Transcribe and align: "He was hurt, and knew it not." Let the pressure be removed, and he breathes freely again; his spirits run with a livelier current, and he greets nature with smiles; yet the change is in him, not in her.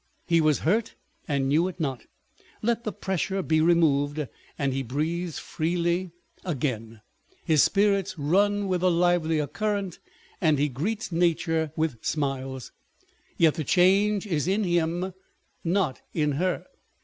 "He 0.33 0.41
was 0.41 0.57
hurt, 0.65 0.95
and 1.27 1.47
knew 1.47 1.67
it 1.67 1.79
not." 1.79 2.07
Let 2.63 2.85
the 2.85 2.91
pressure 2.91 3.43
be 3.43 3.61
removed, 3.61 4.27
and 4.57 4.73
he 4.73 4.81
breathes 4.81 5.37
freely 5.37 6.09
again; 6.43 7.01
his 7.45 7.61
spirits 7.61 8.17
run 8.17 8.67
with 8.67 8.81
a 8.81 8.89
livelier 8.89 9.45
current, 9.45 9.99
and 10.41 10.57
he 10.57 10.69
greets 10.69 11.11
nature 11.11 11.71
with 11.75 12.03
smiles; 12.03 12.71
yet 13.37 13.53
the 13.53 13.63
change 13.63 14.25
is 14.25 14.47
in 14.47 14.63
him, 14.63 15.13
not 15.63 16.01
in 16.15 16.31
her. 16.31 16.65